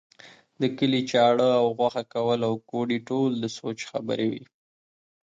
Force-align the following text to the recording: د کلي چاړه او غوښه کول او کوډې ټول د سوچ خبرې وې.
د 0.61 0.63
کلي 0.77 1.01
چاړه 1.11 1.49
او 1.61 1.65
غوښه 1.77 2.03
کول 2.13 2.39
او 2.47 2.53
کوډې 2.69 2.99
ټول 3.09 3.31
د 3.39 3.45
سوچ 3.57 3.79
خبرې 3.91 4.27
وې. 4.31 4.43